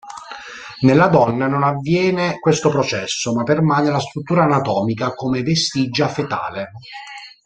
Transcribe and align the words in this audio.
Nella 0.79 1.09
donna 1.09 1.45
non 1.45 1.61
avviene 1.61 2.39
questo 2.39 2.69
processo, 2.69 3.35
ma 3.35 3.43
permane 3.43 3.91
la 3.91 3.99
struttura 3.99 4.45
anatomica, 4.45 5.13
come 5.13 5.43
vestigia 5.43 6.07
fetale. 6.07 6.71